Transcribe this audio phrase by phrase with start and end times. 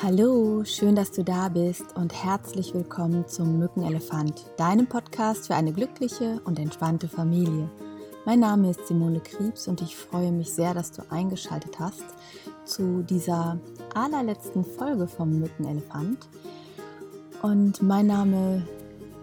[0.00, 5.72] Hallo, schön, dass du da bist und herzlich willkommen zum Mückenelefant, deinem Podcast für eine
[5.72, 7.68] glückliche und entspannte Familie.
[8.24, 12.04] Mein Name ist Simone Kriebs und ich freue mich sehr, dass du eingeschaltet hast
[12.64, 13.58] zu dieser
[13.92, 16.28] allerletzten Folge vom Mückenelefant.
[17.42, 18.62] Und mein Name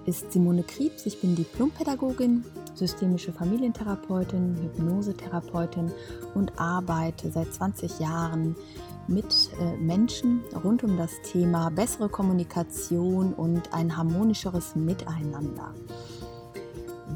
[0.06, 5.90] ist Simone Kriebs, ich bin Diplompädagogin, systemische Familientherapeutin, Hypnosetherapeutin
[6.34, 8.58] und arbeite seit 20 Jahren
[9.08, 15.74] mit äh, Menschen rund um das Thema bessere Kommunikation und ein harmonischeres Miteinander.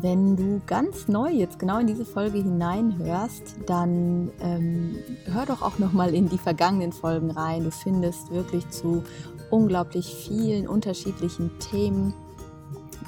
[0.02, 5.78] Wenn du ganz neu jetzt genau in diese Folge hineinhörst, dann ähm, hör doch auch
[5.80, 7.64] noch mal in die vergangenen Folgen rein.
[7.64, 9.04] Du findest wirklich zu
[9.50, 12.14] unglaublich vielen unterschiedlichen Themen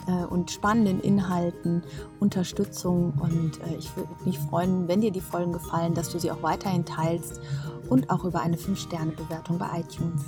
[0.07, 1.83] äh, und spannenden Inhalten
[2.19, 6.31] Unterstützung und äh, ich würde mich freuen, wenn dir die Folgen gefallen, dass du sie
[6.31, 7.41] auch weiterhin teilst
[7.89, 10.23] und auch über eine 5-Sterne-Bewertung bei iTunes.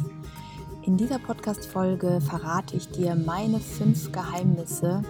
[0.85, 5.01] In dieser Podcast-Folge verrate ich dir meine fünf Geheimnisse,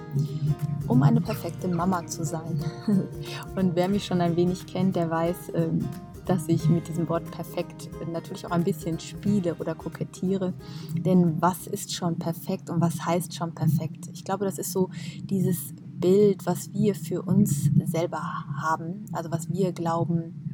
[0.87, 2.63] um eine perfekte Mama zu sein.
[3.55, 5.79] Und wer mich schon ein wenig kennt, der weiß, ähm,
[6.25, 10.53] dass ich mit diesem Wort perfekt natürlich auch ein bisschen spiele oder kokettiere.
[10.95, 14.09] Denn was ist schon perfekt und was heißt schon perfekt?
[14.13, 14.89] Ich glaube, das ist so
[15.23, 18.21] dieses Bild, was wir für uns selber
[18.61, 20.53] haben, also was wir glauben,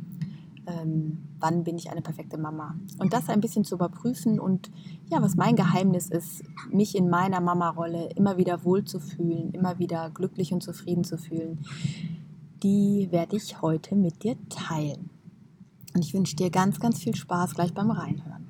[0.67, 2.75] ähm, wann bin ich eine perfekte Mama.
[2.99, 4.69] Und das ein bisschen zu überprüfen und
[5.09, 10.53] ja, was mein Geheimnis ist, mich in meiner Mama-Rolle immer wieder wohlzufühlen, immer wieder glücklich
[10.53, 11.59] und zufrieden zu fühlen,
[12.61, 15.09] die werde ich heute mit dir teilen.
[15.93, 18.47] Und ich wünsche dir ganz, ganz viel Spaß gleich beim Reinhören.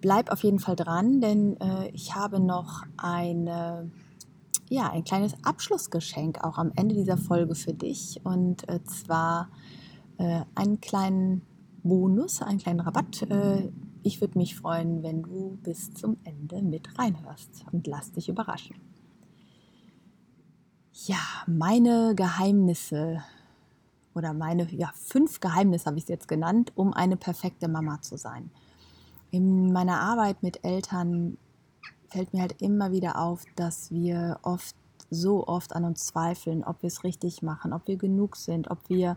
[0.00, 3.90] Bleib auf jeden Fall dran, denn äh, ich habe noch eine,
[4.68, 8.20] ja, ein kleines Abschlussgeschenk auch am Ende dieser Folge für dich.
[8.24, 9.48] Und äh, zwar
[10.18, 11.42] äh, einen kleinen
[11.84, 13.22] Bonus, einen kleinen Rabatt.
[13.22, 13.70] Äh,
[14.02, 18.76] ich würde mich freuen, wenn du bis zum Ende mit reinhörst und lass dich überraschen.
[21.06, 23.22] Ja, meine Geheimnisse
[24.14, 28.16] oder meine ja, fünf Geheimnisse habe ich es jetzt genannt, um eine perfekte Mama zu
[28.16, 28.50] sein.
[29.30, 31.38] In meiner Arbeit mit Eltern
[32.08, 34.76] fällt mir halt immer wieder auf, dass wir oft
[35.10, 38.78] so oft an uns zweifeln, ob wir es richtig machen, ob wir genug sind, ob
[38.88, 39.16] wir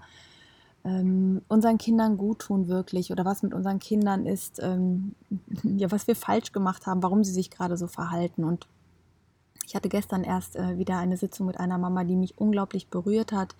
[0.84, 5.16] ähm, unseren Kindern gut tun wirklich oder was mit unseren Kindern ist, ähm,
[5.64, 8.44] ja, was wir falsch gemacht haben, warum sie sich gerade so verhalten.
[8.44, 8.68] Und
[9.66, 13.32] ich hatte gestern erst äh, wieder eine Sitzung mit einer Mama, die mich unglaublich berührt
[13.32, 13.56] hat,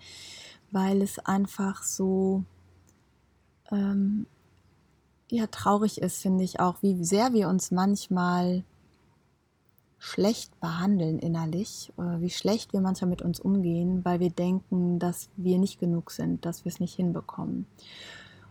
[0.70, 2.44] weil es einfach so
[3.70, 4.26] ähm,
[5.30, 8.64] ja, traurig ist, finde ich auch, wie sehr wir uns manchmal
[9.98, 15.58] schlecht behandeln innerlich, wie schlecht wir manchmal mit uns umgehen, weil wir denken, dass wir
[15.58, 17.66] nicht genug sind, dass wir es nicht hinbekommen.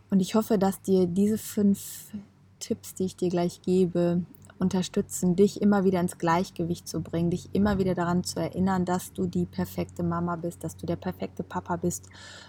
[0.09, 2.11] Und ich hoffe, dass dir diese fünf
[2.59, 4.23] Tipps, die ich dir gleich gebe,
[4.59, 9.11] unterstützen, dich immer wieder ins Gleichgewicht zu bringen, dich immer wieder daran zu erinnern, dass
[9.13, 12.07] du die perfekte Mama bist, dass du der perfekte Papa bist,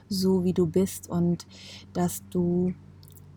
[0.09, 1.47] so wie du bist und
[1.93, 2.75] dass du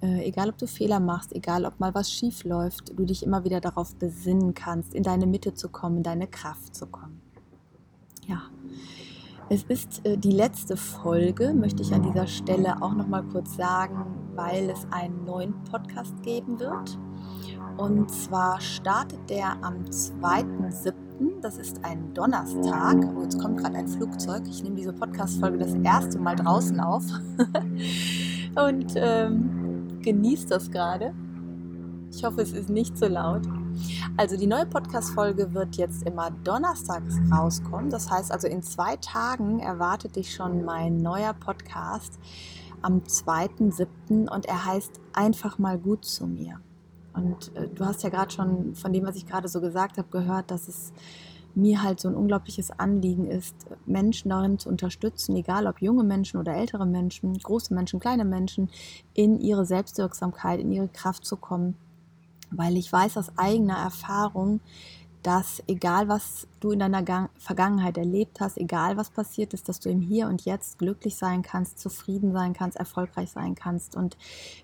[0.02, 3.44] äh, egal ob du Fehler machst, egal ob mal was schief läuft, du dich immer
[3.44, 7.22] wieder darauf besinnen kannst, in deine Mitte zu kommen, in deine Kraft zu kommen.
[8.26, 8.44] Ja,
[9.50, 13.56] es ist äh, die letzte Folge, möchte ich an dieser Stelle auch noch mal kurz
[13.56, 16.98] sagen, weil es einen neuen Podcast geben wird.
[17.80, 20.94] Und zwar startet der am 2.7.
[21.42, 22.98] Das ist ein Donnerstag.
[23.16, 24.44] Oh, jetzt kommt gerade ein Flugzeug.
[24.50, 27.06] Ich nehme diese Podcast-Folge das erste Mal draußen auf.
[28.68, 31.14] Und ähm, genießt das gerade.
[32.12, 33.44] Ich hoffe, es ist nicht so laut.
[34.18, 37.90] Also die neue Podcast-Folge wird jetzt immer donnerstags rauskommen.
[37.90, 42.20] Das heißt also in zwei Tagen erwartet dich schon mein neuer Podcast
[42.82, 44.28] am 2.7.
[44.30, 46.60] und er heißt einfach mal gut zu mir.
[47.14, 50.08] Und äh, du hast ja gerade schon von dem, was ich gerade so gesagt habe,
[50.10, 50.94] gehört, dass es
[51.56, 53.56] mir halt so ein unglaubliches Anliegen ist,
[53.86, 58.70] Menschen darin zu unterstützen, egal ob junge Menschen oder ältere Menschen, große Menschen, kleine Menschen,
[59.14, 61.76] in ihre Selbstwirksamkeit, in ihre Kraft zu kommen.
[62.52, 64.60] Weil ich weiß aus eigener Erfahrung,
[65.24, 69.80] dass egal was du in deiner Gang Vergangenheit erlebt hast, egal was passiert ist, dass
[69.80, 73.96] du im Hier und Jetzt glücklich sein kannst, zufrieden sein kannst, erfolgreich sein kannst.
[73.96, 74.18] Und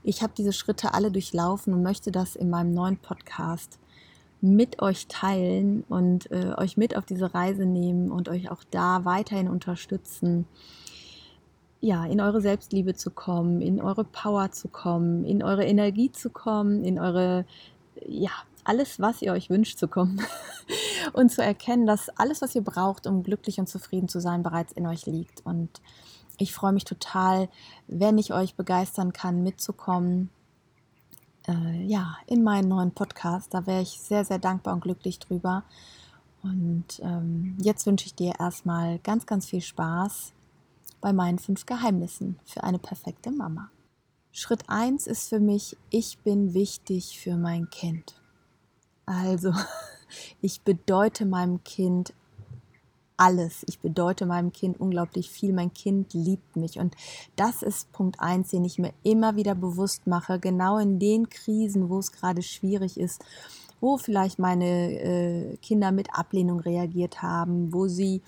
[0.03, 3.79] ich habe diese Schritte alle durchlaufen und möchte das in meinem neuen Podcast
[4.41, 9.03] mit euch teilen und äh, euch mit auf diese Reise nehmen und euch auch da
[9.03, 10.45] weiterhin unterstützen,
[11.81, 16.29] ja, in eure Selbstliebe zu kommen, in eure Power zu kommen, in eure Energie zu
[16.29, 17.45] kommen, in eure,
[18.07, 18.31] ja,
[18.65, 20.21] alles, was ihr euch wünscht zu kommen
[21.13, 24.73] und zu erkennen, dass alles, was ihr braucht, um glücklich und zufrieden zu sein, bereits
[24.73, 25.45] in euch liegt.
[25.45, 25.81] Und
[26.38, 27.50] ich freue mich total,
[27.88, 30.29] wenn ich euch begeistern kann, mitzukommen,
[31.47, 33.53] äh, ja, in meinen neuen Podcast.
[33.53, 35.63] Da wäre ich sehr, sehr dankbar und glücklich drüber.
[36.44, 40.33] Und ähm, jetzt wünsche ich dir erstmal ganz, ganz viel Spaß
[41.01, 43.69] bei meinen fünf Geheimnissen für eine perfekte Mama.
[44.31, 48.15] Schritt 1 ist für mich, ich bin wichtig für mein Kind.
[49.05, 49.53] Also,
[50.41, 52.13] ich bedeute meinem Kind
[53.17, 53.63] alles.
[53.67, 55.53] Ich bedeute meinem Kind unglaublich viel.
[55.53, 56.79] Mein Kind liebt mich.
[56.79, 56.95] Und
[57.35, 61.89] das ist Punkt 1, den ich mir immer wieder bewusst mache, genau in den Krisen,
[61.89, 63.23] wo es gerade schwierig ist,
[63.79, 68.21] wo vielleicht meine äh, Kinder mit Ablehnung reagiert haben, wo sie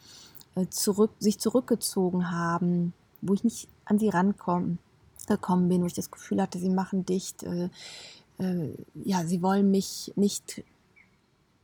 [0.55, 4.79] äh, zurück, sich zurückgezogen haben, wo ich nicht an sie rankommen
[5.27, 7.69] gekommen bin, wo ich das Gefühl hatte, sie machen dicht, äh,
[8.39, 10.63] äh ja, sie wollen mich nicht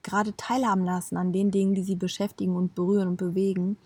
[0.04, 3.78] gerade teilhaben lassen an den Dingen, die sie beschäftigen und berühren und bewegen.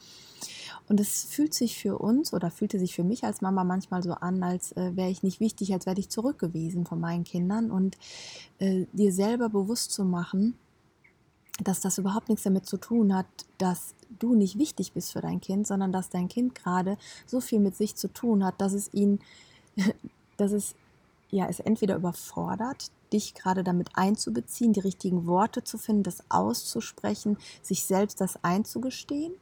[0.89, 4.13] Und es fühlt sich für uns oder fühlte sich für mich als Mama manchmal so
[4.13, 7.71] an, als äh, wäre ich nicht wichtig, als wäre ich zurückgewiesen von meinen Kindern.
[7.71, 7.97] Und
[8.59, 10.57] äh, dir selber bewusst zu machen,
[11.61, 13.25] dass das überhaupt nichts damit zu tun hat,
[13.57, 17.59] dass du nicht wichtig bist für dein Kind, sondern dass dein Kind gerade so viel
[17.59, 19.19] mit sich zu tun hat, dass es ihn,
[20.37, 20.75] dass es
[21.29, 27.37] ja es entweder überfordert, dich gerade damit einzubeziehen, die richtigen Worte zu finden, das auszusprechen,
[27.61, 29.33] sich selbst das einzugestehen.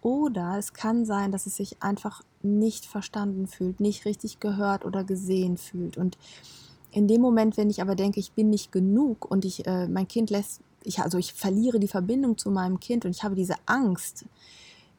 [0.00, 5.04] Oder es kann sein, dass es sich einfach nicht verstanden fühlt, nicht richtig gehört oder
[5.04, 5.96] gesehen fühlt.
[5.96, 6.18] Und
[6.90, 10.08] in dem Moment, wenn ich aber denke, ich bin nicht genug und ich, äh, mein
[10.08, 13.54] Kind lässt, ich, also ich verliere die Verbindung zu meinem Kind und ich habe diese
[13.66, 14.24] Angst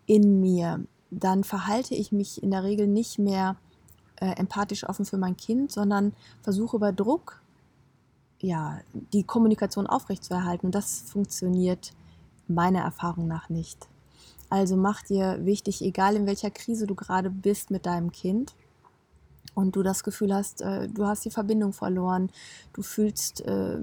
[0.06, 3.58] in mir, dann verhalte ich mich in der Regel nicht mehr
[4.24, 7.42] äh, empathisch offen für mein Kind, sondern versuche über Druck
[8.40, 8.80] ja,
[9.12, 10.68] die Kommunikation aufrechtzuerhalten.
[10.68, 11.92] Und das funktioniert
[12.48, 13.88] meiner Erfahrung nach nicht.
[14.50, 18.54] Also mach dir wichtig, egal in welcher Krise du gerade bist mit deinem Kind
[19.56, 22.30] und du das Gefühl hast, äh, du hast die Verbindung verloren,
[22.72, 23.80] du fühlst, äh,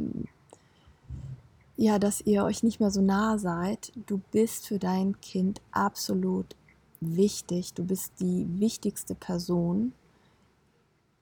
[1.76, 6.56] ja, dass ihr euch nicht mehr so nah seid, du bist für dein Kind absolut
[7.00, 9.92] wichtig, du bist die wichtigste Person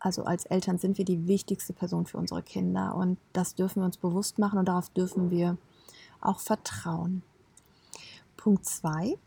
[0.00, 3.86] also als Eltern sind wir die wichtigste Person für unsere Kinder und das dürfen wir
[3.86, 5.56] uns bewusst machen und darauf dürfen wir
[6.20, 7.22] auch vertrauen.
[8.36, 9.18] Punkt 2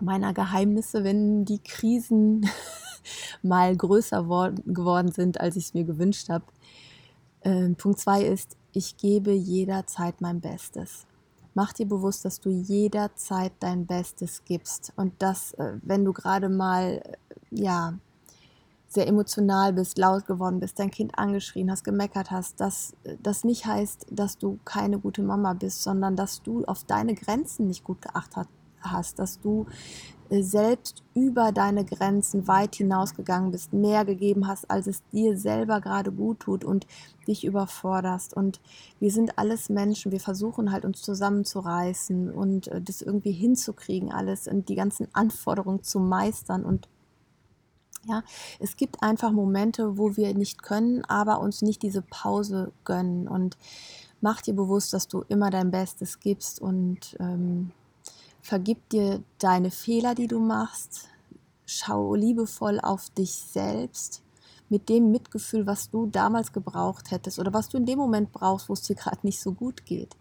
[0.00, 2.48] meiner Geheimnisse, wenn die Krisen
[3.42, 4.22] mal größer
[4.66, 6.44] geworden sind, als ich es mir gewünscht habe.
[7.40, 11.06] Äh, Punkt 2 ist, ich gebe jederzeit mein Bestes.
[11.54, 16.48] Mach dir bewusst, dass du jederzeit dein Bestes gibst und dass, äh, wenn du gerade
[16.48, 17.16] mal, äh,
[17.50, 17.98] ja,
[18.88, 23.66] sehr emotional bist, laut geworden bist, dein Kind angeschrien hast, gemeckert hast, dass das nicht
[23.66, 28.00] heißt, dass du keine gute Mama bist, sondern dass du auf deine Grenzen nicht gut
[28.00, 28.48] geachtet
[28.80, 29.66] hast, dass du
[30.30, 35.80] äh, selbst über deine Grenzen weit hinausgegangen bist, mehr gegeben hast, als es dir selber
[35.80, 36.86] gerade gut tut und
[37.26, 38.34] dich überforderst.
[38.34, 38.60] Und
[39.00, 44.48] wir sind alles Menschen, wir versuchen halt uns zusammenzureißen und äh, das irgendwie hinzukriegen, alles
[44.48, 46.88] und die ganzen Anforderungen zu meistern und
[48.06, 48.22] ja,
[48.58, 53.28] es gibt einfach Momente, wo wir nicht können, aber uns nicht diese Pause gönnen.
[53.28, 53.56] Und
[54.20, 57.72] mach dir bewusst, dass du immer dein Bestes gibst und ähm,
[58.40, 61.08] vergib dir deine Fehler, die du machst.
[61.66, 64.22] Schau liebevoll auf dich selbst
[64.70, 68.68] mit dem Mitgefühl, was du damals gebraucht hättest oder was du in dem Moment brauchst,
[68.68, 70.14] wo es dir gerade nicht so gut geht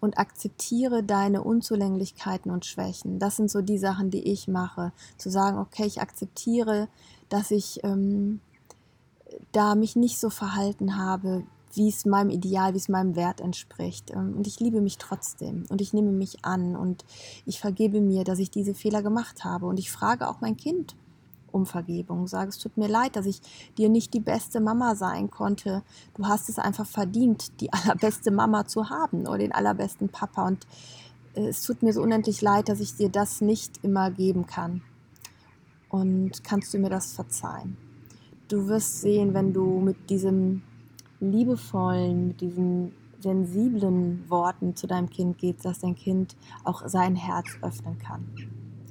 [0.00, 3.18] und akzeptiere deine Unzulänglichkeiten und Schwächen.
[3.18, 4.92] Das sind so die Sachen, die ich mache.
[5.16, 6.88] Zu sagen, okay, ich akzeptiere,
[7.28, 8.40] dass ich ähm,
[9.52, 14.10] da mich nicht so verhalten habe, wie es meinem Ideal, wie es meinem Wert entspricht.
[14.10, 17.04] Ähm, und ich liebe mich trotzdem und ich nehme mich an und
[17.46, 19.66] ich vergebe mir, dass ich diese Fehler gemacht habe.
[19.66, 20.94] Und ich frage auch mein Kind,
[21.58, 22.26] um Vergebung.
[22.26, 23.40] Sage, es tut mir leid, dass ich
[23.76, 25.82] dir nicht die beste Mama sein konnte.
[26.14, 30.46] Du hast es einfach verdient, die allerbeste Mama zu haben oder den allerbesten Papa.
[30.46, 30.66] Und
[31.34, 34.82] äh, es tut mir so unendlich leid, dass ich dir das nicht immer geben kann.
[35.88, 37.76] Und kannst du mir das verzeihen?
[38.48, 40.62] Du wirst sehen, wenn du mit diesem
[41.20, 47.46] liebevollen, mit diesen sensiblen Worten zu deinem Kind gehst, dass dein Kind auch sein Herz
[47.62, 48.26] öffnen kann.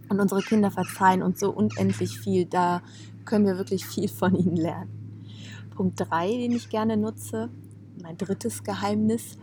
[0.09, 2.45] Und unsere Kinder verzeihen uns so unendlich viel.
[2.45, 2.81] Da
[3.25, 4.97] können wir wirklich viel von ihnen lernen.
[5.75, 7.49] Punkt 3, den ich gerne nutze,
[8.01, 9.37] mein drittes Geheimnis.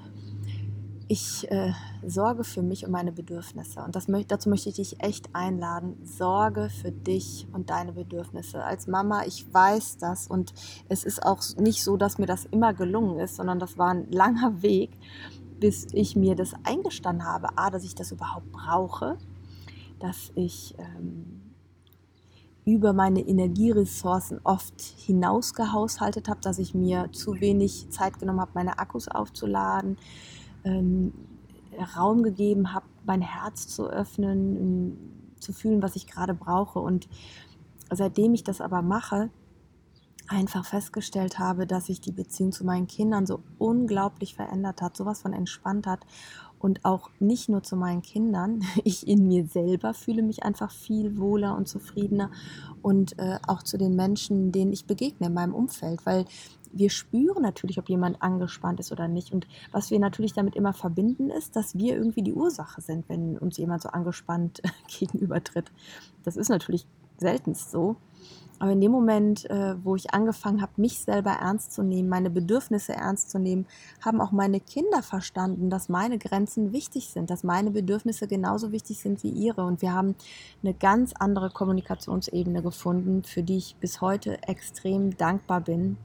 [1.06, 1.72] Ich äh,
[2.04, 3.82] sorge für mich und meine Bedürfnisse.
[3.84, 5.96] Und das, dazu möchte ich dich echt einladen.
[6.02, 8.64] Sorge für dich und deine Bedürfnisse.
[8.64, 10.26] Als Mama, ich weiß das.
[10.26, 10.54] Und
[10.88, 14.10] es ist auch nicht so, dass mir das immer gelungen ist, sondern das war ein
[14.10, 14.98] langer Weg,
[15.60, 17.58] bis ich mir das eingestanden habe.
[17.58, 19.18] A, dass ich das überhaupt brauche
[20.04, 21.40] dass ich ähm,
[22.66, 28.78] über meine Energieressourcen oft hinausgehaushaltet habe, dass ich mir zu wenig Zeit genommen habe, meine
[28.78, 29.96] Akkus aufzuladen,
[30.64, 31.14] ähm,
[31.96, 36.80] Raum gegeben habe, mein Herz zu öffnen, zu fühlen, was ich gerade brauche.
[36.80, 37.08] Und
[37.90, 39.30] seitdem ich das aber mache,
[40.28, 45.22] einfach festgestellt habe, dass sich die Beziehung zu meinen Kindern so unglaublich verändert hat, sowas
[45.22, 46.00] von entspannt hat
[46.58, 51.18] und auch nicht nur zu meinen Kindern, ich in mir selber fühle mich einfach viel
[51.18, 52.30] wohler und zufriedener
[52.82, 56.26] und äh, auch zu den Menschen, denen ich begegne in meinem Umfeld, weil
[56.76, 59.32] wir spüren natürlich, ob jemand angespannt ist oder nicht.
[59.32, 63.38] Und was wir natürlich damit immer verbinden, ist, dass wir irgendwie die Ursache sind, wenn
[63.38, 64.60] uns jemand so angespannt
[64.98, 65.70] gegenübertritt.
[66.24, 66.86] Das ist natürlich
[67.18, 67.96] seltenst so.
[68.60, 72.30] Aber in dem Moment, äh, wo ich angefangen habe, mich selber ernst zu nehmen, meine
[72.30, 73.66] Bedürfnisse ernst zu nehmen,
[74.00, 79.00] haben auch meine Kinder verstanden, dass meine Grenzen wichtig sind, dass meine Bedürfnisse genauso wichtig
[79.00, 79.64] sind wie ihre.
[79.64, 80.14] Und wir haben
[80.62, 85.96] eine ganz andere Kommunikationsebene gefunden, für die ich bis heute extrem dankbar bin.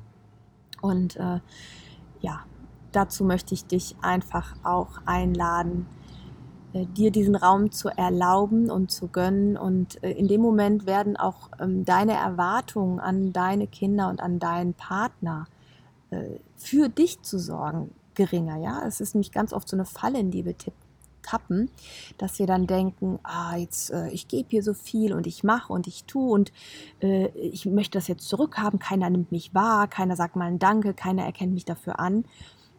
[0.81, 1.39] Und äh,
[2.21, 2.45] ja,
[2.91, 5.85] dazu möchte ich dich einfach auch einladen,
[6.73, 9.57] äh, dir diesen Raum zu erlauben und zu gönnen.
[9.57, 14.37] Und äh, in dem Moment werden auch ähm, deine Erwartungen an deine Kinder und an
[14.39, 15.47] deinen Partner
[16.11, 18.57] äh, für dich zu sorgen geringer.
[18.57, 20.53] Ja, es ist nämlich ganz oft so eine Falle, in die wir
[21.23, 21.71] tappen,
[22.17, 25.87] dass wir dann denken, ah, jetzt ich gebe hier so viel und ich mache und
[25.87, 26.51] ich tue und
[26.99, 28.79] ich möchte das jetzt zurückhaben.
[28.79, 32.25] Keiner nimmt mich wahr, keiner sagt mal ein Danke, keiner erkennt mich dafür an.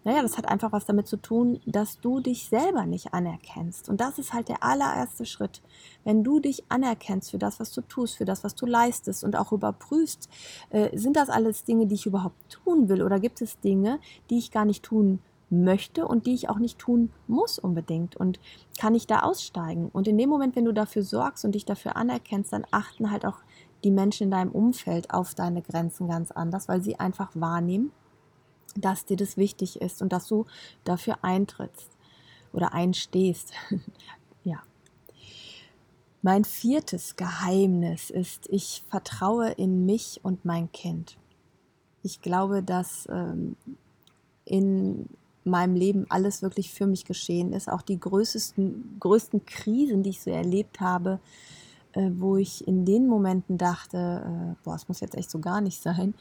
[0.02, 3.88] Naja, das hat einfach was damit zu tun, dass du dich selber nicht anerkennst.
[3.88, 5.60] Und das ist halt der allererste Schritt.
[6.04, 9.36] Wenn du dich anerkennst für das, was du tust, für das, was du leistest und
[9.36, 10.30] auch überprüfst,
[10.70, 13.98] äh, sind das alles Dinge, die ich überhaupt tun will oder gibt es Dinge,
[14.30, 15.18] die ich gar nicht tun
[15.50, 18.38] möchte und die ich auch nicht tun muss unbedingt und
[18.78, 19.90] kann ich da aussteigen.
[19.92, 23.26] Und in dem Moment, wenn du dafür sorgst und dich dafür anerkennst, dann achten halt
[23.26, 23.38] auch
[23.84, 27.90] die Menschen in deinem Umfeld auf deine Grenzen ganz anders, weil sie einfach wahrnehmen,
[28.76, 30.46] dass dir das wichtig ist und dass du
[30.84, 31.90] dafür eintrittst
[32.52, 33.52] oder einstehst.
[34.44, 34.62] ja.
[36.22, 41.16] Mein viertes Geheimnis ist, ich vertraue in mich und mein Kind.
[42.02, 43.56] Ich glaube, dass ähm,
[44.44, 45.08] in
[45.44, 47.68] meinem Leben alles wirklich für mich geschehen ist.
[47.70, 51.20] Auch die größten, größten Krisen, die ich so erlebt habe,
[51.94, 55.82] wo ich in den Momenten dachte, äh, boah, es muss jetzt echt so gar nicht
[55.82, 56.14] sein.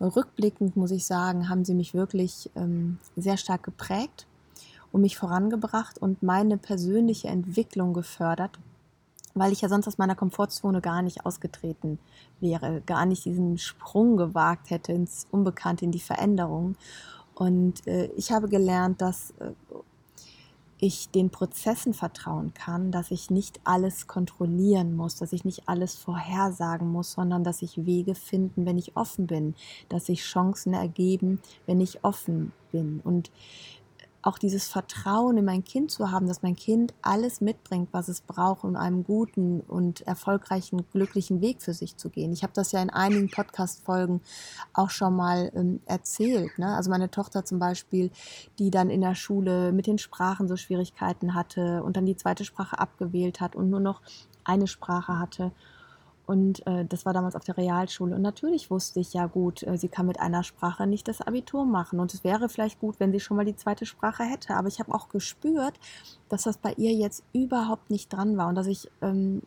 [0.00, 4.26] Rückblickend muss ich sagen, haben sie mich wirklich ähm, sehr stark geprägt
[4.90, 8.58] und mich vorangebracht und meine persönliche Entwicklung gefördert,
[9.34, 11.98] weil ich ja sonst aus meiner Komfortzone gar nicht ausgetreten
[12.40, 16.76] wäre, gar nicht diesen Sprung gewagt hätte ins Unbekannte, in die Veränderung.
[17.34, 19.52] Und äh, ich habe gelernt, dass äh,
[20.84, 25.94] ich den Prozessen vertrauen kann, dass ich nicht alles kontrollieren muss, dass ich nicht alles
[25.94, 29.54] vorhersagen muss, sondern dass ich Wege finden, wenn ich offen bin,
[29.88, 32.98] dass sich Chancen ergeben, wenn ich offen bin.
[33.04, 33.30] Und
[34.22, 38.20] auch dieses Vertrauen in mein Kind zu haben, dass mein Kind alles mitbringt, was es
[38.20, 42.32] braucht, um einen guten und erfolgreichen, glücklichen Weg für sich zu gehen.
[42.32, 44.20] Ich habe das ja in einigen Podcast-Folgen
[44.72, 46.56] auch schon mal ähm, erzählt.
[46.58, 46.74] Ne?
[46.74, 48.10] Also meine Tochter zum Beispiel,
[48.58, 52.44] die dann in der Schule mit den Sprachen so Schwierigkeiten hatte und dann die zweite
[52.44, 54.02] Sprache abgewählt hat und nur noch
[54.44, 55.52] eine Sprache hatte
[56.26, 58.14] und äh, das war damals auf der Realschule.
[58.14, 61.64] Und natürlich wusste ich ja gut, äh, sie kann mit einer Sprache nicht das Abitur
[61.64, 61.98] machen.
[61.98, 64.54] Und es wäre vielleicht gut, wenn sie schon mal die zweite Sprache hätte.
[64.54, 65.74] Aber ich habe auch gespürt,
[66.28, 69.42] dass das bei ihr jetzt überhaupt nicht dran war und dass ich ähm,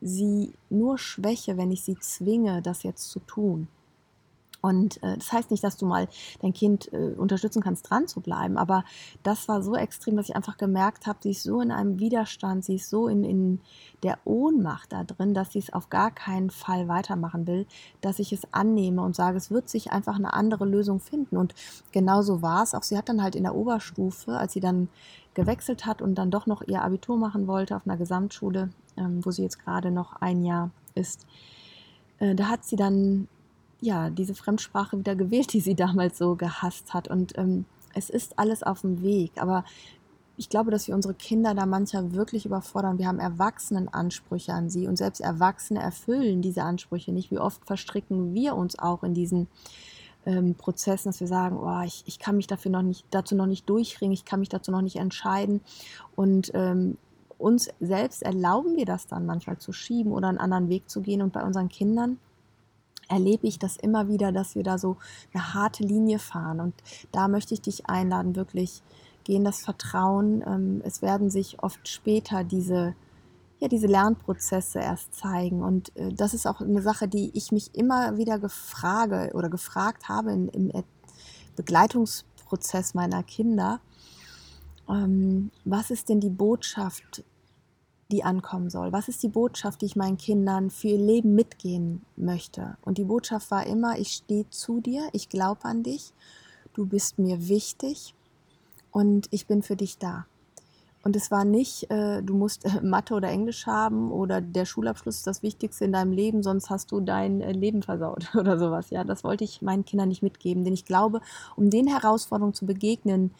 [0.00, 3.68] sie nur schwäche, wenn ich sie zwinge, das jetzt zu tun.
[4.60, 6.08] Und äh, das heißt nicht, dass du mal
[6.40, 8.84] dein Kind äh, unterstützen kannst, dran zu bleiben, aber
[9.22, 12.64] das war so extrem, dass ich einfach gemerkt habe, sie ist so in einem Widerstand,
[12.64, 13.60] sie ist so in, in
[14.02, 17.66] der Ohnmacht da drin, dass sie es auf gar keinen Fall weitermachen will,
[18.00, 21.36] dass ich es annehme und sage, es wird sich einfach eine andere Lösung finden.
[21.36, 21.54] Und
[21.92, 22.74] genauso war es.
[22.74, 24.88] Auch sie hat dann halt in der Oberstufe, als sie dann
[25.34, 29.30] gewechselt hat und dann doch noch ihr Abitur machen wollte auf einer Gesamtschule, ähm, wo
[29.30, 31.26] sie jetzt gerade noch ein Jahr ist,
[32.18, 33.28] äh, da hat sie dann
[33.80, 37.08] ja, diese Fremdsprache wieder gewählt, die sie damals so gehasst hat.
[37.08, 39.32] Und ähm, es ist alles auf dem Weg.
[39.36, 39.64] Aber
[40.36, 42.98] ich glaube, dass wir unsere Kinder da mancher wirklich überfordern.
[42.98, 47.30] Wir haben Erwachsenenansprüche an sie und selbst Erwachsene erfüllen diese Ansprüche nicht.
[47.30, 49.48] Wie oft verstricken wir uns auch in diesen
[50.24, 53.46] ähm, Prozessen, dass wir sagen, oh, ich, ich kann mich dafür noch nicht, dazu noch
[53.46, 55.60] nicht durchringen, ich kann mich dazu noch nicht entscheiden.
[56.16, 56.96] Und ähm,
[57.36, 61.20] uns selbst erlauben wir das dann manchmal zu schieben oder einen anderen Weg zu gehen.
[61.20, 62.18] Und bei unseren Kindern
[63.10, 64.96] erlebe ich das immer wieder, dass wir da so
[65.34, 66.60] eine harte Linie fahren.
[66.60, 66.74] Und
[67.12, 68.82] da möchte ich dich einladen, wirklich
[69.24, 70.42] geh in das Vertrauen.
[70.46, 72.94] Ähm, es werden sich oft später diese
[73.60, 75.62] ja, diese Lernprozesse erst zeigen.
[75.62, 80.08] Und äh, das ist auch eine Sache, die ich mich immer wieder gefrage oder gefragt
[80.08, 80.72] habe im
[81.56, 83.80] Begleitungsprozess meiner Kinder.
[84.88, 87.22] Ähm, was ist denn die Botschaft,
[88.10, 88.92] die ankommen soll?
[88.92, 92.76] Was ist die Botschaft, die ich meinen Kindern für ihr Leben mitgehen möchte?
[92.82, 96.12] Und die Botschaft war immer, ich stehe zu dir, ich glaube an dich,
[96.74, 98.14] du bist mir wichtig
[98.90, 100.26] und ich bin für dich da.
[101.02, 105.16] Und es war nicht, äh, du musst äh, Mathe oder Englisch haben oder der Schulabschluss
[105.16, 108.90] ist das Wichtigste in deinem Leben, sonst hast du dein äh, Leben versaut oder sowas.
[108.90, 111.22] Ja, das wollte ich meinen Kindern nicht mitgeben, denn ich glaube,
[111.56, 113.32] um den Herausforderungen zu begegnen,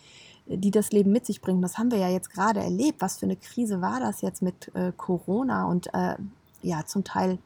[0.56, 3.00] die das Leben mit sich bringen, das haben wir ja jetzt gerade erlebt.
[3.00, 5.66] Was für eine Krise war das jetzt mit äh, Corona?
[5.66, 6.16] Und äh,
[6.62, 7.38] ja, zum Teil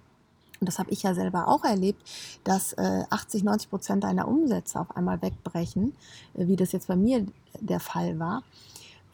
[0.61, 2.00] und das habe ich ja selber auch erlebt,
[2.44, 5.94] dass äh, 80, 90 Prozent deiner Umsätze auf einmal wegbrechen,
[6.34, 7.26] äh, wie das jetzt bei mir
[7.61, 8.42] der Fall war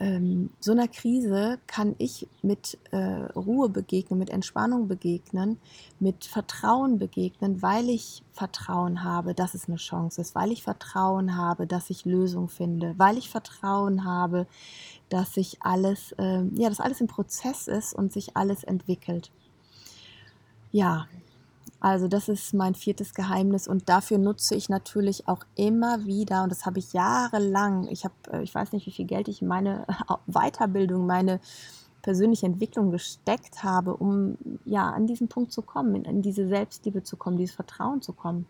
[0.00, 2.96] ähm, so einer Krise kann ich mit äh,
[3.36, 5.58] Ruhe begegnen, mit Entspannung begegnen,
[6.00, 11.36] mit Vertrauen begegnen, weil ich Vertrauen habe, dass es eine Chance ist, weil ich Vertrauen
[11.36, 14.46] habe, dass ich Lösung finde, weil ich Vertrauen habe,
[15.10, 19.30] dass sich alles, äh, ja, dass alles im Prozess ist und sich alles entwickelt.
[20.72, 21.08] Ja,
[21.80, 26.52] also das ist mein viertes Geheimnis und dafür nutze ich natürlich auch immer wieder, und
[26.52, 29.48] das habe ich jahrelang, ich habe, äh, ich weiß nicht, wie viel Geld ich in
[29.48, 29.86] meine
[30.26, 31.40] Weiterbildung, meine
[32.02, 37.02] persönliche Entwicklung gesteckt habe, um ja an diesen Punkt zu kommen, in, in diese Selbstliebe
[37.02, 38.46] zu kommen, dieses Vertrauen zu kommen.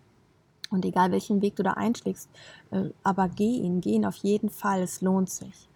[0.71, 2.29] Und egal welchen Weg du da einschlägst,
[2.73, 5.69] äh, aber geh ihn, geh ihn auf jeden Fall, es lohnt sich.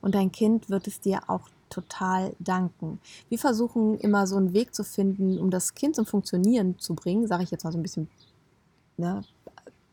[0.00, 3.00] Und dein Kind wird es dir auch total danken.
[3.28, 7.26] Wir versuchen immer so einen Weg zu finden, um das Kind zum Funktionieren zu bringen,
[7.26, 8.08] sage ich jetzt mal so ein bisschen
[8.96, 9.22] ne,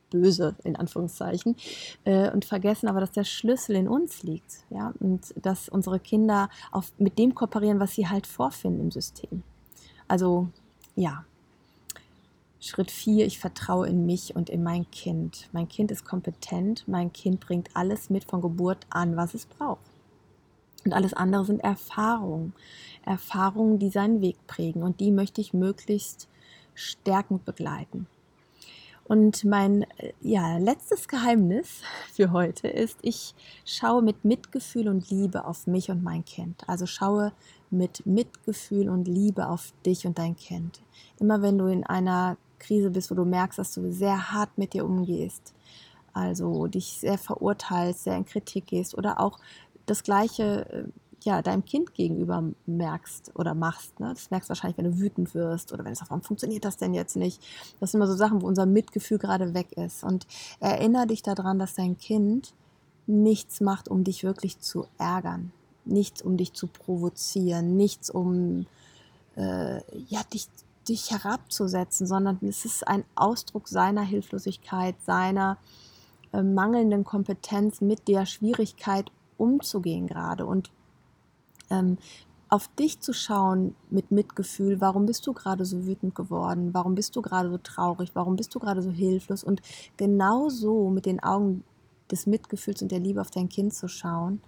[0.09, 1.55] böse in Anführungszeichen,
[2.03, 4.63] äh, und vergessen aber, dass der Schlüssel in uns liegt.
[4.69, 4.93] Ja?
[4.99, 9.43] Und dass unsere Kinder auf, mit dem kooperieren, was sie halt vorfinden im System.
[10.07, 10.49] Also
[10.95, 11.25] ja,
[12.59, 15.49] Schritt 4, ich vertraue in mich und in mein Kind.
[15.51, 19.90] Mein Kind ist kompetent, mein Kind bringt alles mit von Geburt an, was es braucht.
[20.85, 22.53] Und alles andere sind Erfahrungen.
[23.05, 24.83] Erfahrungen, die seinen Weg prägen.
[24.83, 26.27] Und die möchte ich möglichst
[26.73, 28.07] stärkend begleiten.
[29.11, 29.85] Und mein
[30.21, 31.81] ja, letztes Geheimnis
[32.13, 36.63] für heute ist, ich schaue mit Mitgefühl und Liebe auf mich und mein Kind.
[36.67, 37.33] Also schaue
[37.69, 40.81] mit Mitgefühl und Liebe auf dich und dein Kind.
[41.19, 44.73] Immer wenn du in einer Krise bist, wo du merkst, dass du sehr hart mit
[44.73, 45.53] dir umgehst,
[46.13, 49.39] also dich sehr verurteilst, sehr in Kritik gehst oder auch
[49.91, 50.83] das Gleiche äh,
[51.23, 53.99] ja, deinem Kind gegenüber merkst oder machst.
[53.99, 54.09] Ne?
[54.09, 56.77] Das merkst du wahrscheinlich, wenn du wütend wirst oder wenn es sagt, warum funktioniert das
[56.77, 57.43] denn jetzt nicht?
[57.79, 60.03] Das sind immer so Sachen, wo unser Mitgefühl gerade weg ist.
[60.03, 60.25] Und
[60.59, 62.53] erinnere dich daran, dass dein Kind
[63.05, 65.51] nichts macht, um dich wirklich zu ärgern.
[65.85, 67.75] Nichts, um dich zu provozieren.
[67.75, 68.65] Nichts, um
[69.35, 69.75] äh,
[70.07, 70.47] ja, dich,
[70.87, 75.57] dich herabzusetzen, sondern es ist ein Ausdruck seiner Hilflosigkeit, seiner
[76.33, 80.71] äh, mangelnden Kompetenz mit der Schwierigkeit umzugehen gerade und
[81.69, 81.97] ähm,
[82.51, 87.15] auf dich zu schauen mit Mitgefühl, warum bist du gerade so wütend geworden, warum bist
[87.15, 89.61] du gerade so traurig, warum bist du gerade so hilflos und
[89.95, 91.63] genau so mit den Augen
[92.11, 94.41] des Mitgefühls und der Liebe auf dein Kind zu schauen,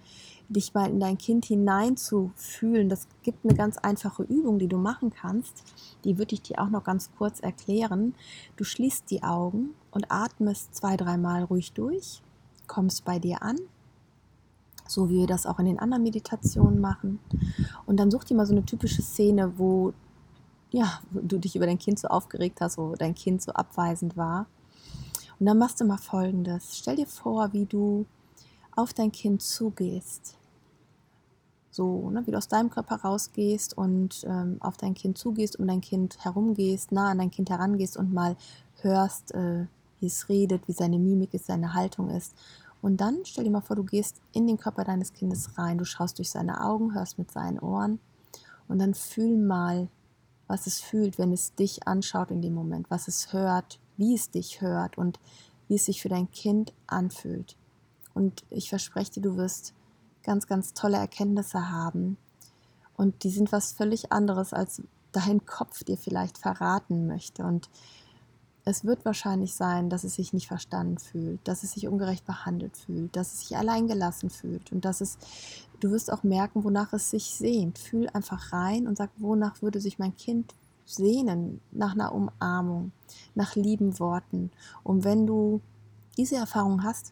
[0.50, 2.90] dich mal in dein Kind hineinzufühlen.
[2.90, 5.64] Das gibt eine ganz einfache Übung, die du machen kannst.
[6.04, 8.16] Die würde ich dir auch noch ganz kurz erklären.
[8.58, 12.22] Du schließt die Augen und atmest zwei, dreimal ruhig durch,
[12.68, 13.56] kommst bei dir an
[14.88, 17.20] so wie wir das auch in den anderen Meditationen machen.
[17.86, 19.94] Und dann such dir mal so eine typische Szene, wo
[20.72, 24.48] ja, du dich über dein Kind so aufgeregt hast, wo dein Kind so abweisend war.
[25.40, 26.78] Und dann machst du mal Folgendes.
[26.78, 28.06] Stell dir vor, wie du
[28.76, 30.38] auf dein Kind zugehst.
[31.70, 35.68] So, ne, wie du aus deinem Körper rausgehst und ähm, auf dein Kind zugehst, um
[35.68, 38.36] dein Kind herumgehst, nah an dein Kind herangehst und mal
[38.82, 39.66] hörst, äh,
[40.00, 42.36] wie es redet, wie seine Mimik ist, seine Haltung ist.
[42.84, 45.86] Und dann stell dir mal vor, du gehst in den Körper deines Kindes rein, du
[45.86, 48.00] schaust durch seine Augen, hörst mit seinen Ohren
[48.68, 49.88] und dann fühl mal,
[50.48, 54.32] was es fühlt, wenn es dich anschaut in dem Moment, was es hört, wie es
[54.32, 55.22] dich hört und
[55.70, 57.56] wie es sich für dein Kind anfühlt.
[58.14, 59.74] Und ich verspreche dir, du wirst
[60.22, 62.18] ganz, ganz tolle Erkenntnisse haben.
[62.98, 64.82] Und die sind was völlig anderes, als
[65.14, 67.46] dein Kopf dir vielleicht verraten möchte.
[67.46, 67.70] Und
[68.66, 72.78] es wird wahrscheinlich sein, dass es sich nicht verstanden fühlt, dass es sich ungerecht behandelt
[72.78, 75.18] fühlt, dass es sich alleingelassen fühlt und dass es,
[75.80, 77.78] du wirst auch merken, wonach es sich sehnt.
[77.78, 80.54] Fühl einfach rein und sag, wonach würde sich mein Kind
[80.86, 81.60] sehnen?
[81.72, 82.92] Nach einer Umarmung,
[83.36, 84.52] nach lieben Worten.
[84.84, 85.62] Und wenn du
[86.18, 87.12] diese Erfahrung hast,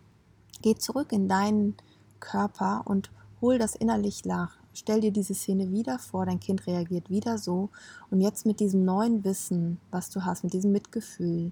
[0.62, 1.76] geh zurück in deinen
[2.20, 3.12] Körper und
[3.42, 7.69] hol das innerlich nach, stell dir diese Szene wieder vor, dein Kind reagiert wieder so.
[8.10, 11.51] Und jetzt mit diesem neuen Wissen, was du hast, mit diesem Mitgefühl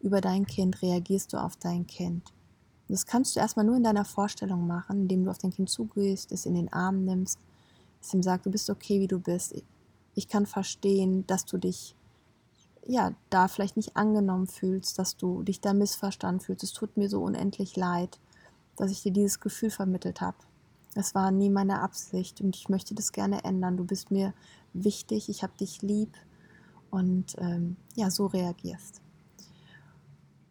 [0.00, 2.32] über dein Kind, reagierst du auf dein Kind.
[2.88, 6.32] Das kannst du erstmal nur in deiner Vorstellung machen, indem du auf dein Kind zugehst,
[6.32, 7.38] es in den Arm nimmst,
[8.00, 9.54] es ihm sagt, du bist okay, wie du bist.
[10.14, 11.94] Ich kann verstehen, dass du dich
[12.88, 16.64] ja, da vielleicht nicht angenommen fühlst, dass du dich da missverstanden fühlst.
[16.64, 18.18] Es tut mir so unendlich leid,
[18.76, 20.38] dass ich dir dieses Gefühl vermittelt habe.
[20.98, 23.76] Es war nie meine Absicht und ich möchte das gerne ändern.
[23.76, 24.34] Du bist mir
[24.72, 26.16] wichtig, ich habe dich lieb
[26.90, 29.00] und ähm, ja, so reagierst.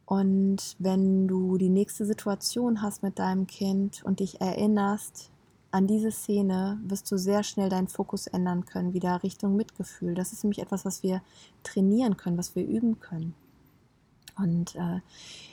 [0.06, 5.32] Und wenn du die nächste Situation hast mit deinem Kind und dich erinnerst,
[5.72, 10.16] an diese Szene wirst du sehr schnell deinen Fokus ändern können, wieder Richtung Mitgefühl.
[10.16, 11.22] Das ist nämlich etwas, was wir
[11.64, 13.36] trainieren können, was wir üben können.
[14.38, 15.02] Und äh,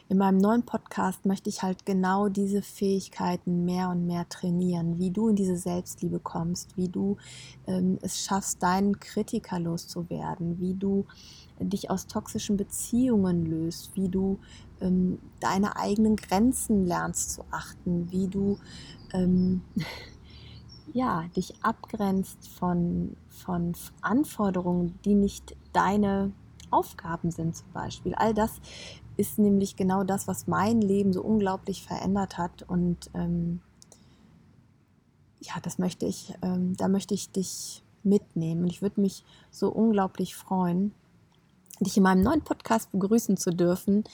[0.09, 5.11] in meinem neuen Podcast möchte ich halt genau diese Fähigkeiten mehr und mehr trainieren, wie
[5.11, 7.17] du in diese Selbstliebe kommst, wie du
[7.67, 11.07] ähm, es schaffst, deinen Kritiker loszuwerden, wie du
[11.59, 14.39] dich aus toxischen Beziehungen löst, wie du
[14.81, 18.59] ähm, deine eigenen Grenzen lernst zu achten, wie du
[19.15, 19.63] ähm,
[20.93, 26.33] ja, dich abgrenzt von, von Anforderungen, die nicht deine
[26.75, 28.15] Aufgaben sind zum Beispiel.
[28.15, 28.61] All das
[29.17, 32.63] ist nämlich genau das, was mein Leben so unglaublich verändert hat.
[32.63, 33.61] Und ähm,
[35.41, 38.63] ja, das möchte ich, ähm, da möchte ich dich mitnehmen.
[38.63, 40.93] Und ich würde mich so unglaublich freuen,
[41.81, 44.05] dich in meinem neuen Podcast begrüßen zu dürfen.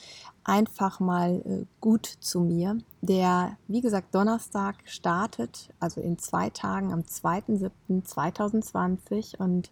[0.43, 6.91] Einfach mal äh, gut zu mir, der, wie gesagt, Donnerstag startet, also in zwei Tagen
[6.91, 9.37] am 2.7.2020.
[9.37, 9.69] Und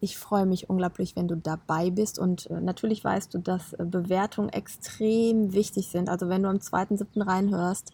[0.00, 2.18] ich freue mich unglaublich, wenn du dabei bist.
[2.18, 6.08] Und äh, natürlich weißt du, dass äh, Bewertungen extrem wichtig sind.
[6.08, 7.26] Also wenn du am 2.7.
[7.26, 7.92] reinhörst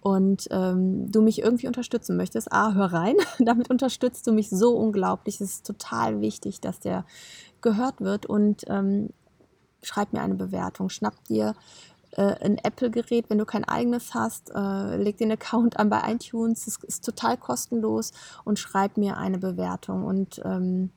[0.00, 3.16] und ähm, du mich irgendwie unterstützen möchtest, ah, hör rein.
[3.38, 5.40] Damit unterstützt du mich so unglaublich.
[5.40, 7.04] Es ist total wichtig, dass der
[7.60, 9.10] gehört wird und ähm,
[9.82, 10.88] schreib mir eine Bewertung.
[10.88, 11.54] Schnapp dir
[12.12, 16.66] äh, ein Apple-Gerät, wenn du kein eigenes hast, äh, leg den Account an bei iTunes.
[16.66, 18.12] Es ist total kostenlos
[18.44, 20.90] und schreib mir eine Bewertung und ähm,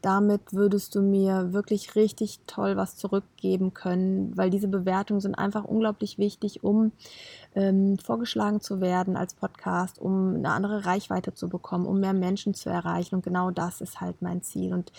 [0.00, 5.64] damit würdest du mir wirklich richtig toll was zurückgeben können, weil diese Bewertungen sind einfach
[5.64, 6.92] unglaublich wichtig, um
[7.54, 12.54] ähm, vorgeschlagen zu werden als Podcast, um eine andere Reichweite zu bekommen, um mehr Menschen
[12.54, 13.16] zu erreichen.
[13.16, 14.92] Und genau das ist halt mein Ziel und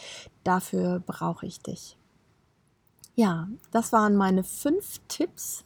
[0.44, 1.98] dafür brauche ich dich.
[3.16, 5.66] Ja, das waren meine fünf Tipps.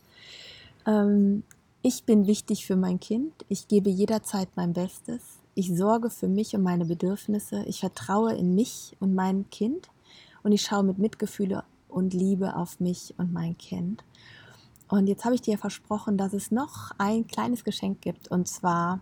[0.86, 1.44] Ähm,
[1.82, 3.34] ich bin wichtig für mein Kind.
[3.48, 5.22] Ich gebe jederzeit mein Bestes.
[5.56, 7.64] Ich sorge für mich und meine Bedürfnisse.
[7.66, 9.90] Ich vertraue in mich und mein Kind.
[10.44, 14.04] Und ich schaue mit Mitgefühle und Liebe auf mich und mein Kind.
[14.90, 18.28] Und jetzt habe ich dir versprochen, dass es noch ein kleines Geschenk gibt.
[18.30, 19.00] Und zwar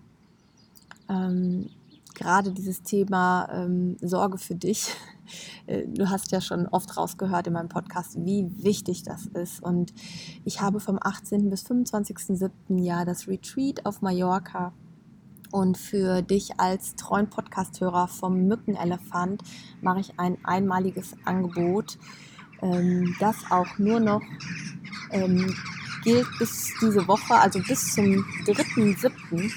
[1.09, 1.69] ähm,
[2.13, 4.89] gerade dieses Thema ähm, Sorge für dich.
[5.67, 9.61] Äh, du hast ja schon oft rausgehört in meinem Podcast, wie wichtig das ist.
[9.61, 9.93] Und
[10.43, 11.49] ich habe vom 18.
[11.49, 12.81] bis 25.07.
[12.81, 14.73] Jahr das Retreat auf Mallorca
[15.51, 19.41] und für dich als treuen Podcast-Hörer vom Mückenelefant
[19.81, 21.97] mache ich ein einmaliges Angebot,
[22.61, 24.21] ähm, das auch nur noch
[25.11, 25.55] ähm,
[26.03, 28.05] gilt bis diese Woche, also bis zum
[28.45, 29.51] 3.7.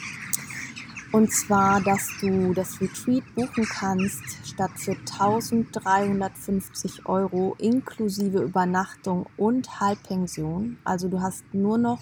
[1.10, 9.80] Und zwar, dass du das Retreat buchen kannst, statt für 1350 Euro inklusive Übernachtung und
[9.80, 10.76] Halbpension.
[10.84, 12.00] Also du hast nur noch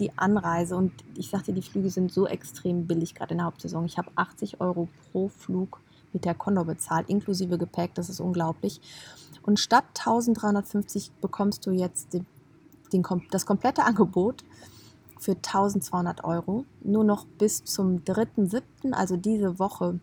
[0.00, 3.84] die Anreise und ich sagte, die Flüge sind so extrem billig, gerade in der Hauptsaison.
[3.84, 5.82] Ich habe 80 Euro pro Flug
[6.14, 8.80] mit der Condor bezahlt, inklusive Gepäck, das ist unglaublich.
[9.42, 12.24] Und statt 1350 bekommst du jetzt den,
[12.90, 14.44] den, das komplette Angebot
[15.26, 16.64] für 1200 Euro.
[16.84, 19.98] Nur noch bis zum 3.7., also diese Woche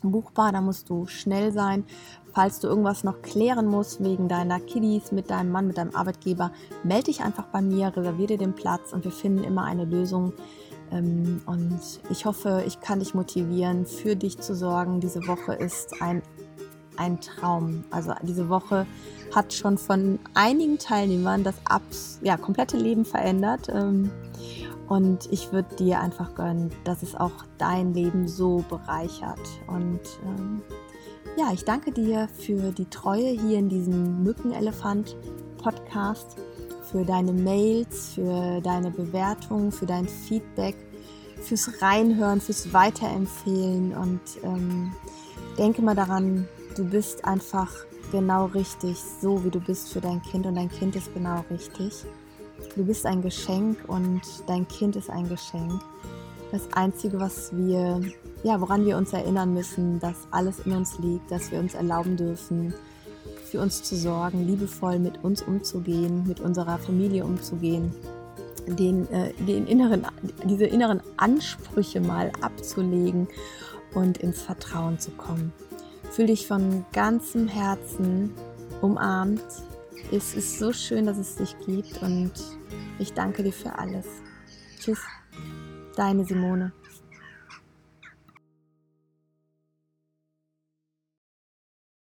[0.00, 0.52] buchbar.
[0.52, 1.84] Da musst du schnell sein.
[2.32, 6.52] Falls du irgendwas noch klären musst wegen deiner Kiddies mit deinem Mann, mit deinem Arbeitgeber,
[6.84, 10.32] melde dich einfach bei mir, reserviere den Platz und wir finden immer eine Lösung.
[10.92, 15.00] Ähm, und ich hoffe, ich kann dich motivieren, für dich zu sorgen.
[15.00, 16.22] Diese Woche ist ein,
[16.96, 17.84] ein Traum.
[17.90, 18.86] Also diese Woche
[19.34, 23.68] hat schon von einigen Teilnehmern das abs ja, komplette Leben verändert.
[23.72, 24.10] Ähm,
[24.88, 29.40] und ich würde dir einfach gönnen, dass es auch dein Leben so bereichert.
[29.66, 30.62] Und ähm,
[31.36, 36.36] ja, ich danke dir für die Treue hier in diesem Mückenelefant-Podcast,
[36.90, 40.76] für deine Mails, für deine Bewertungen, für dein Feedback,
[41.40, 43.96] fürs Reinhören, fürs Weiterempfehlen.
[43.96, 44.92] Und ähm,
[45.58, 47.70] denke mal daran, du bist einfach
[48.12, 52.04] genau richtig, so wie du bist für dein Kind und dein Kind ist genau richtig.
[52.76, 55.80] Du bist ein Geschenk und dein Kind ist ein Geschenk.
[56.52, 58.00] Das Einzige, was wir
[58.44, 62.16] ja, woran wir uns erinnern müssen, dass alles in uns liegt, dass wir uns erlauben
[62.16, 62.74] dürfen,
[63.50, 67.90] für uns zu sorgen, liebevoll mit uns umzugehen, mit unserer Familie umzugehen,
[68.66, 70.06] den, äh, den inneren,
[70.44, 73.28] diese inneren Ansprüche mal abzulegen
[73.94, 75.52] und ins Vertrauen zu kommen.
[76.14, 78.32] Fühl dich von ganzem Herzen
[78.80, 79.42] umarmt.
[80.12, 82.30] Es ist so schön, dass es dich gibt und
[83.00, 84.06] ich danke dir für alles.
[84.78, 85.00] Tschüss,
[85.96, 86.72] deine Simone.